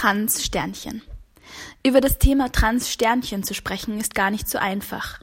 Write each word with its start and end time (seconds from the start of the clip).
Trans-Sternchen. 0.00 1.02
Über 1.84 2.00
das 2.00 2.18
Thema 2.18 2.52
Trans-Sternchen 2.52 3.42
zu 3.42 3.52
sprechen 3.52 3.98
ist 3.98 4.14
gar 4.14 4.30
nicht 4.30 4.48
so 4.48 4.56
einfach. 4.56 5.18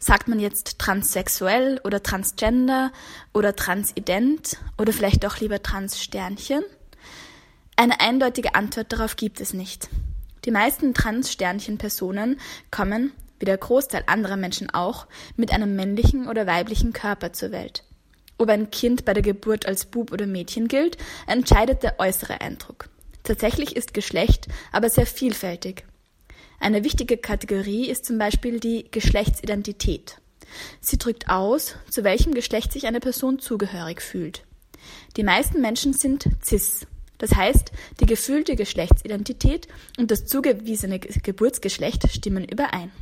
Sagt 0.00 0.26
man 0.26 0.40
jetzt 0.40 0.80
transsexuell 0.80 1.80
oder 1.84 2.02
transgender 2.02 2.90
oder 3.32 3.54
transident 3.54 4.56
oder 4.78 4.92
vielleicht 4.92 5.22
doch 5.22 5.38
lieber 5.38 5.62
Trans-Sternchen? 5.62 6.64
Eine 7.76 8.00
eindeutige 8.00 8.56
Antwort 8.56 8.92
darauf 8.92 9.14
gibt 9.14 9.40
es 9.40 9.54
nicht. 9.54 9.88
Die 10.44 10.50
meisten 10.50 10.92
Trans-Sternchen-Personen 10.92 12.40
kommen, 12.72 13.12
wie 13.38 13.44
der 13.44 13.58
Großteil 13.58 14.02
anderer 14.08 14.36
Menschen 14.36 14.74
auch, 14.74 15.06
mit 15.36 15.52
einem 15.52 15.76
männlichen 15.76 16.26
oder 16.26 16.48
weiblichen 16.48 16.92
Körper 16.92 17.32
zur 17.32 17.52
Welt. 17.52 17.84
Ob 18.38 18.48
ein 18.48 18.72
Kind 18.72 19.04
bei 19.04 19.14
der 19.14 19.22
Geburt 19.22 19.66
als 19.66 19.84
Bub 19.84 20.10
oder 20.10 20.26
Mädchen 20.26 20.66
gilt, 20.66 20.96
entscheidet 21.28 21.84
der 21.84 22.00
äußere 22.00 22.40
Eindruck. 22.40 22.88
Tatsächlich 23.26 23.74
ist 23.74 23.92
Geschlecht 23.92 24.46
aber 24.70 24.88
sehr 24.88 25.04
vielfältig. 25.04 25.84
Eine 26.60 26.84
wichtige 26.84 27.16
Kategorie 27.16 27.90
ist 27.90 28.04
zum 28.04 28.18
Beispiel 28.18 28.60
die 28.60 28.86
Geschlechtsidentität. 28.88 30.18
Sie 30.80 30.96
drückt 30.96 31.28
aus, 31.28 31.74
zu 31.90 32.04
welchem 32.04 32.34
Geschlecht 32.34 32.72
sich 32.72 32.86
eine 32.86 33.00
Person 33.00 33.40
zugehörig 33.40 34.00
fühlt. 34.00 34.44
Die 35.16 35.24
meisten 35.24 35.60
Menschen 35.60 35.92
sind 35.92 36.28
cis. 36.40 36.86
Das 37.18 37.34
heißt, 37.34 37.72
die 37.98 38.06
gefühlte 38.06 38.54
Geschlechtsidentität 38.54 39.66
und 39.98 40.12
das 40.12 40.26
zugewiesene 40.26 41.00
Geburtsgeschlecht 41.00 42.08
stimmen 42.12 42.44
überein. 42.44 42.92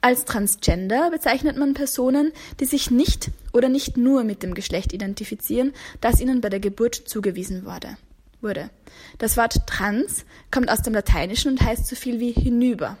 Als 0.00 0.24
Transgender 0.24 1.10
bezeichnet 1.10 1.58
man 1.58 1.74
Personen, 1.74 2.32
die 2.58 2.64
sich 2.64 2.90
nicht 2.90 3.30
oder 3.52 3.68
nicht 3.68 3.98
nur 3.98 4.24
mit 4.24 4.42
dem 4.42 4.54
Geschlecht 4.54 4.94
identifizieren, 4.94 5.74
das 6.00 6.22
ihnen 6.22 6.40
bei 6.40 6.48
der 6.48 6.60
Geburt 6.60 6.94
zugewiesen 6.94 7.66
wurde 7.66 7.98
wurde. 8.40 8.70
Das 9.18 9.36
Wort 9.36 9.66
trans 9.66 10.24
kommt 10.50 10.70
aus 10.70 10.82
dem 10.82 10.94
Lateinischen 10.94 11.52
und 11.52 11.62
heißt 11.62 11.86
so 11.86 11.96
viel 11.96 12.20
wie 12.20 12.32
hinüber. 12.32 12.98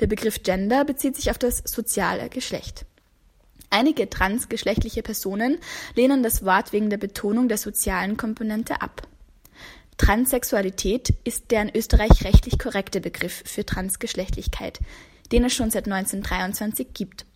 Der 0.00 0.06
Begriff 0.06 0.42
Gender 0.42 0.84
bezieht 0.84 1.16
sich 1.16 1.30
auf 1.30 1.38
das 1.38 1.62
soziale 1.64 2.28
Geschlecht. 2.28 2.84
Einige 3.70 4.08
transgeschlechtliche 4.08 5.02
Personen 5.02 5.58
lehnen 5.94 6.22
das 6.22 6.44
Wort 6.44 6.72
wegen 6.72 6.88
der 6.88 6.96
Betonung 6.96 7.48
der 7.48 7.58
sozialen 7.58 8.16
Komponente 8.16 8.80
ab. 8.80 9.06
Transsexualität 9.98 11.12
ist 11.24 11.50
der 11.50 11.62
in 11.62 11.76
Österreich 11.76 12.24
rechtlich 12.24 12.58
korrekte 12.58 13.00
Begriff 13.00 13.42
für 13.44 13.66
Transgeschlechtlichkeit, 13.66 14.78
den 15.32 15.44
es 15.44 15.54
schon 15.54 15.70
seit 15.70 15.86
1923 15.86 16.94
gibt. 16.94 17.26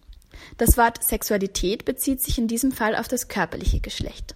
Das 0.56 0.78
Wort 0.78 1.02
Sexualität 1.02 1.84
bezieht 1.84 2.22
sich 2.22 2.38
in 2.38 2.48
diesem 2.48 2.72
Fall 2.72 2.96
auf 2.96 3.08
das 3.08 3.28
körperliche 3.28 3.80
Geschlecht. 3.80 4.34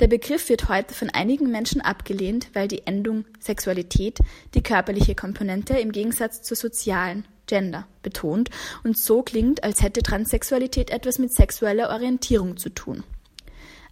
Der 0.00 0.06
Begriff 0.06 0.48
wird 0.48 0.68
heute 0.68 0.94
von 0.94 1.10
einigen 1.10 1.50
Menschen 1.50 1.80
abgelehnt, 1.80 2.48
weil 2.52 2.68
die 2.68 2.86
Endung 2.86 3.24
Sexualität 3.40 4.18
die 4.54 4.62
körperliche 4.62 5.14
Komponente 5.14 5.78
im 5.78 5.92
Gegensatz 5.92 6.42
zur 6.42 6.56
sozialen 6.56 7.26
Gender 7.46 7.86
betont 8.02 8.50
und 8.84 8.96
so 8.96 9.22
klingt, 9.22 9.64
als 9.64 9.82
hätte 9.82 10.02
Transsexualität 10.02 10.90
etwas 10.90 11.18
mit 11.18 11.32
sexueller 11.32 11.90
Orientierung 11.90 12.56
zu 12.56 12.68
tun. 12.68 13.02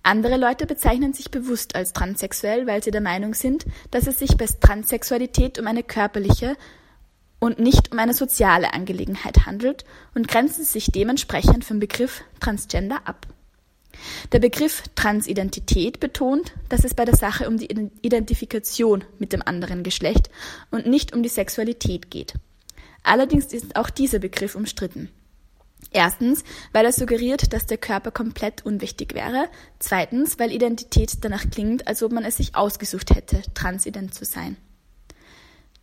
Andere 0.03 0.37
Leute 0.37 0.67
bezeichnen 0.67 1.15
sich 1.15 1.33
bewusst 1.33 1.75
als 1.75 1.93
transsexuell, 1.93 2.69
weil 2.69 2.81
sie 2.81 2.93
der 2.93 3.01
Meinung 3.01 3.35
sind, 3.35 3.67
dass 3.91 4.07
es 4.07 4.21
sich 4.21 4.37
bei 4.37 4.47
Transsexualität 4.47 5.59
um 5.59 5.67
eine 5.67 5.83
körperliche 5.83 6.57
und 7.41 7.59
nicht 7.59 7.91
um 7.91 7.99
eine 7.99 8.15
soziale 8.15 8.73
Angelegenheit 8.73 9.47
handelt 9.47 9.85
und 10.15 10.29
grenzen 10.29 10.65
sich 10.65 10.93
dementsprechend 10.93 11.65
vom 11.65 11.81
Begriff 11.81 12.23
Transgender 12.39 13.01
ab. 13.05 13.27
Der 14.33 14.39
Begriff 14.39 14.85
Transidentität 14.95 16.01
betont, 16.01 16.53
dass 16.69 16.85
es 16.85 16.95
bei 16.95 17.05
der 17.05 17.17
Sache 17.17 17.49
um 17.49 17.59
die 17.59 17.71
Identifikation 18.03 19.05
mit 19.19 19.33
dem 19.33 19.43
anderen 19.43 19.83
Geschlecht 19.83 20.31
und 20.71 20.87
nicht 20.87 21.15
um 21.15 21.23
die 21.23 21.29
Sexualität 21.29 22.11
geht. 22.11 22.35
Allerdings 23.03 23.53
ist 23.53 23.77
auch 23.77 23.91
dieser 23.91 24.19
Begriff 24.19 24.57
umstritten. 24.57 25.11
Erstens, 25.93 26.43
weil 26.73 26.85
er 26.85 26.93
suggeriert, 26.93 27.53
dass 27.53 27.67
der 27.67 27.79
Körper 27.79 28.11
komplett 28.11 28.67
unwichtig 28.67 29.15
wäre. 29.15 29.49
Zweitens, 29.79 30.39
weil 30.39 30.53
Identität 30.53 31.13
danach 31.21 31.49
klingt, 31.51 31.87
als 31.87 32.03
ob 32.03 32.13
man 32.13 32.25
es 32.25 32.37
sich 32.37 32.55
ausgesucht 32.55 33.15
hätte, 33.15 33.43
transident 33.55 34.13
zu 34.13 34.25
sein. 34.25 34.57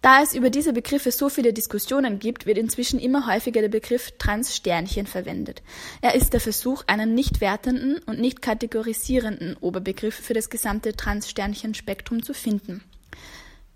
Da 0.04 0.22
es 0.22 0.36
über 0.36 0.50
diese 0.50 0.74
Begriffe 0.74 1.14
so 1.14 1.30
viele 1.30 1.54
Diskussionen 1.54 2.20
gibt, 2.20 2.46
wird 2.46 2.58
inzwischen 2.58 3.00
immer 3.00 3.26
häufiger 3.26 3.62
der 3.62 3.70
Begriff 3.70 4.12
Transsternchen 4.18 5.08
verwendet. 5.08 5.64
Er 6.02 6.14
ist 6.14 6.34
der 6.34 6.42
Versuch, 6.42 6.84
einen 6.88 7.16
nicht 7.16 7.40
wertenden 7.40 8.00
und 8.06 8.20
nicht 8.20 8.42
kategorisierenden 8.42 9.56
Oberbegriff 9.62 10.14
für 10.14 10.34
das 10.34 10.50
gesamte 10.50 10.98
Transsternchen-Spektrum 10.98 12.22
zu 12.22 12.34
finden. 12.34 12.84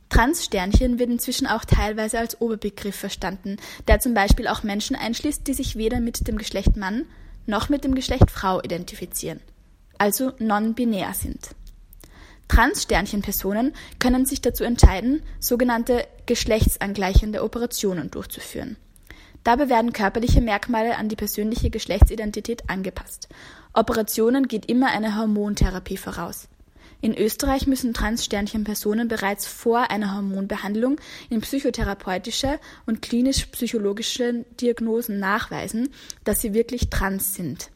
Transsternchen 0.09 0.99
wird 0.99 1.11
inzwischen 1.11 1.47
auch 1.47 1.63
teilweise 1.63 2.19
als 2.19 2.41
Oberbegriff 2.41 2.97
verstanden, 2.97 3.55
der 3.87 4.01
zum 4.01 4.13
Beispiel 4.13 4.49
auch 4.49 4.63
Menschen 4.63 4.97
einschließt, 4.97 5.47
die 5.47 5.53
sich 5.53 5.77
weder 5.77 6.01
mit 6.01 6.27
dem 6.27 6.37
Geschlecht 6.37 6.75
Mann 6.75 7.05
noch 7.45 7.69
mit 7.69 7.85
dem 7.85 7.95
Geschlecht 7.95 8.31
Frau 8.31 8.61
identifizieren, 8.61 9.39
also 9.97 10.33
non-binär 10.39 11.13
sind. 11.13 11.55
Trans-Sternchen-Personen 12.47 13.73
können 13.99 14.25
sich 14.25 14.41
dazu 14.41 14.63
entscheiden, 14.63 15.21
sogenannte 15.39 16.07
geschlechtsangleichende 16.25 17.43
Operationen 17.43 18.11
durchzuführen. 18.11 18.77
Dabei 19.43 19.69
werden 19.69 19.93
körperliche 19.93 20.41
Merkmale 20.41 20.97
an 20.97 21.07
die 21.07 21.15
persönliche 21.15 21.69
Geschlechtsidentität 21.69 22.69
angepasst. 22.69 23.29
Operationen 23.73 24.47
geht 24.47 24.65
immer 24.65 24.87
eine 24.87 25.17
Hormontherapie 25.17 25.97
voraus. 25.97 26.49
In 26.99 27.15
Österreich 27.15 27.67
müssen 27.67 27.93
Trans-Sternchen-Personen 27.93 29.07
bereits 29.07 29.45
vor 29.45 29.91
einer 29.91 30.15
Hormonbehandlung 30.15 30.99
in 31.29 31.41
psychotherapeutische 31.41 32.59
und 32.87 33.01
klinisch-psychologische 33.01 34.45
Diagnosen 34.59 35.19
nachweisen, 35.19 35.89
dass 36.23 36.41
sie 36.41 36.53
wirklich 36.53 36.89
trans 36.89 37.35
sind. 37.35 37.69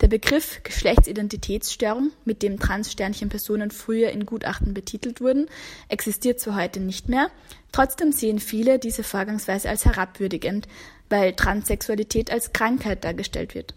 Der 0.00 0.08
Begriff 0.08 0.62
Geschlechtsidentitätsstörung, 0.62 2.10
mit 2.24 2.42
dem 2.42 2.58
Trans-Sternchen-Personen 2.58 3.70
früher 3.70 4.10
in 4.10 4.26
Gutachten 4.26 4.74
betitelt 4.74 5.20
wurden, 5.20 5.46
existiert 5.88 6.40
zwar 6.40 6.56
heute 6.56 6.80
nicht 6.80 7.08
mehr, 7.08 7.30
trotzdem 7.72 8.12
sehen 8.12 8.38
viele 8.38 8.78
diese 8.78 9.04
Vorgangsweise 9.04 9.68
als 9.68 9.84
herabwürdigend, 9.84 10.68
weil 11.08 11.34
Transsexualität 11.34 12.30
als 12.30 12.52
Krankheit 12.52 13.04
dargestellt 13.04 13.54
wird. 13.54 13.74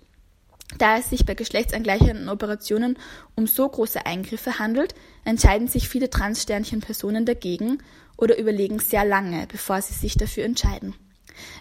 Da 0.78 0.98
es 0.98 1.10
sich 1.10 1.26
bei 1.26 1.34
geschlechtsangleichenden 1.34 2.30
Operationen 2.30 2.98
um 3.36 3.48
so 3.48 3.68
große 3.68 4.06
Eingriffe 4.06 4.60
handelt, 4.60 4.96
entscheiden 5.24 5.68
sich 5.68 5.88
viele 5.88 6.10
Trans-Sternchen-Personen 6.10 7.26
dagegen 7.26 7.82
oder 8.18 8.38
überlegen 8.38 8.80
sehr 8.80 9.06
lange, 9.06 9.48
bevor 9.48 9.82
sie 9.82 9.94
sich 9.94 10.16
dafür 10.16 10.44
entscheiden. 10.44 10.94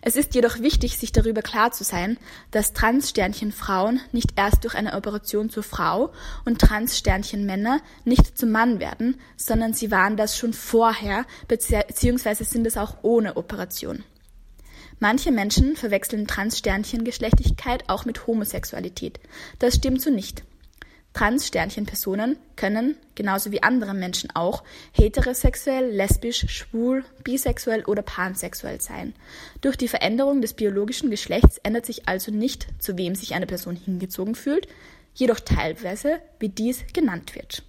Es 0.03 0.17
ist 0.17 0.35
jedoch 0.35 0.61
wichtig, 0.61 0.99
sich 0.99 1.13
darüber 1.13 1.43
klar 1.43 1.73
zu 1.73 1.85
sein, 1.85 2.19
dass 2.51 2.73
Trans-Sternchen-Frauen 2.73 4.01
nicht 4.13 4.31
erst 4.37 4.65
durch 4.65 4.75
eine 4.75 4.95
Operation 4.95 5.51
zur 5.51 5.63
Frau 5.63 6.13
und 6.45 6.61
Trans-Sternchen-Männer 6.61 7.81
nicht 8.05 8.39
zum 8.39 8.51
Mann 8.51 8.81
werden, 8.81 9.21
sondern 9.37 9.75
sie 9.75 9.91
waren 9.91 10.17
das 10.17 10.37
schon 10.37 10.53
vorher, 10.53 11.25
beziehungsweise 11.49 12.45
sind 12.45 12.67
es 12.67 12.77
auch 12.77 12.99
ohne 13.03 13.37
Operation. 13.37 14.05
Manche 14.99 15.31
Menschen 15.31 15.77
verwechseln 15.77 16.27
Trans-Sternchen-Geschlechtlichkeit 16.27 17.89
auch 17.89 18.07
mit 18.07 18.27
Homosexualität. 18.27 19.21
Das 19.59 19.75
stimmt 19.75 20.01
so 20.01 20.11
nicht. 20.11 20.43
Trans-Sternchen-Personen 21.16 22.37
können, 22.56 22.94
genauso 23.15 23.50
wie 23.50 23.62
andere 23.62 23.94
Menschen 23.94 24.28
auch, 24.34 24.62
heterosexuell, 24.93 25.91
lesbisch, 25.91 26.44
schwul, 26.49 27.06
bisexuell 27.25 27.84
oder 27.87 28.03
pansexuell 28.03 28.82
sein. 28.82 29.15
Durch 29.62 29.77
die 29.77 29.88
Veränderung 29.88 30.43
des 30.43 30.53
biologischen 30.53 31.10
Geschlechts 31.10 31.56
ändert 31.62 31.87
sich 31.87 32.06
also 32.06 32.31
nicht, 32.31 32.66
zu 32.81 32.99
wem 32.99 33.15
sich 33.15 33.34
eine 33.34 33.47
Person 33.47 33.77
hingezogen 33.77 34.34
fühlt, 34.34 34.69
jedoch 35.15 35.41
teilweise, 35.41 36.19
wie 36.38 36.50
dies 36.50 36.84
genannt 36.93 37.34
wird. 37.34 37.62